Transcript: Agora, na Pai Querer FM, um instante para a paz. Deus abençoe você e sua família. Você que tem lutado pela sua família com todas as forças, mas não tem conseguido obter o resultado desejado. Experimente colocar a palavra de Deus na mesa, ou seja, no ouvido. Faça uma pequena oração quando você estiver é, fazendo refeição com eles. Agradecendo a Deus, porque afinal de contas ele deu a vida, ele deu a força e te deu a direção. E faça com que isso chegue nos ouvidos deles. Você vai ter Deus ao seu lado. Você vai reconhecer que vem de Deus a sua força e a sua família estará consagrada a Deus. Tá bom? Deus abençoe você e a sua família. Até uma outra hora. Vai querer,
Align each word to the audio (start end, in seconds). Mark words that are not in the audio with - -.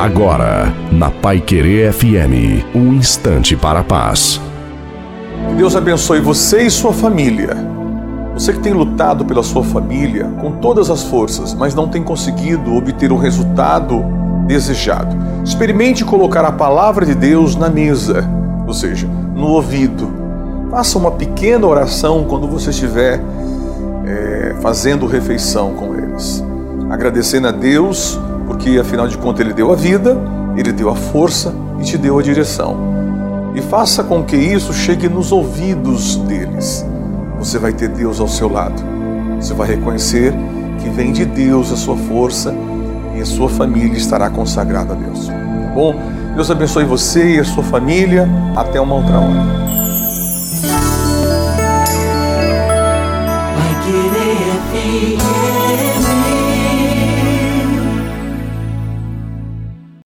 Agora, 0.00 0.72
na 0.90 1.10
Pai 1.10 1.42
Querer 1.42 1.92
FM, 1.92 2.64
um 2.74 2.94
instante 2.94 3.54
para 3.54 3.80
a 3.80 3.84
paz. 3.84 4.40
Deus 5.58 5.76
abençoe 5.76 6.20
você 6.20 6.62
e 6.62 6.70
sua 6.70 6.90
família. 6.90 7.54
Você 8.32 8.54
que 8.54 8.60
tem 8.60 8.72
lutado 8.72 9.26
pela 9.26 9.42
sua 9.42 9.62
família 9.62 10.24
com 10.40 10.52
todas 10.52 10.88
as 10.88 11.02
forças, 11.02 11.52
mas 11.52 11.74
não 11.74 11.86
tem 11.86 12.02
conseguido 12.02 12.74
obter 12.74 13.12
o 13.12 13.18
resultado 13.18 14.02
desejado. 14.46 15.14
Experimente 15.44 16.02
colocar 16.02 16.46
a 16.46 16.52
palavra 16.52 17.04
de 17.04 17.14
Deus 17.14 17.54
na 17.54 17.68
mesa, 17.68 18.26
ou 18.66 18.72
seja, 18.72 19.06
no 19.06 19.48
ouvido. 19.48 20.10
Faça 20.70 20.96
uma 20.96 21.10
pequena 21.10 21.66
oração 21.66 22.24
quando 22.24 22.48
você 22.48 22.70
estiver 22.70 23.20
é, 24.06 24.54
fazendo 24.62 25.04
refeição 25.04 25.74
com 25.74 25.94
eles. 25.94 26.42
Agradecendo 26.88 27.48
a 27.48 27.50
Deus, 27.50 28.18
porque 28.50 28.80
afinal 28.80 29.06
de 29.06 29.16
contas 29.16 29.46
ele 29.46 29.54
deu 29.54 29.70
a 29.70 29.76
vida, 29.76 30.18
ele 30.56 30.72
deu 30.72 30.90
a 30.90 30.96
força 30.96 31.54
e 31.78 31.84
te 31.84 31.96
deu 31.96 32.18
a 32.18 32.22
direção. 32.22 32.76
E 33.54 33.62
faça 33.62 34.02
com 34.02 34.24
que 34.24 34.34
isso 34.34 34.72
chegue 34.72 35.08
nos 35.08 35.30
ouvidos 35.30 36.16
deles. 36.16 36.84
Você 37.38 37.60
vai 37.60 37.72
ter 37.72 37.88
Deus 37.88 38.18
ao 38.18 38.26
seu 38.26 38.52
lado. 38.52 38.82
Você 39.40 39.54
vai 39.54 39.68
reconhecer 39.68 40.34
que 40.82 40.88
vem 40.88 41.12
de 41.12 41.24
Deus 41.24 41.70
a 41.70 41.76
sua 41.76 41.96
força 41.96 42.52
e 43.16 43.20
a 43.20 43.24
sua 43.24 43.48
família 43.48 43.96
estará 43.96 44.28
consagrada 44.28 44.94
a 44.94 44.96
Deus. 44.96 45.28
Tá 45.28 45.72
bom? 45.72 45.94
Deus 46.34 46.50
abençoe 46.50 46.84
você 46.84 47.36
e 47.36 47.38
a 47.38 47.44
sua 47.44 47.62
família. 47.62 48.28
Até 48.56 48.80
uma 48.80 48.96
outra 48.96 49.16
hora. 49.16 49.44
Vai 53.54 53.74
querer, 53.84 54.20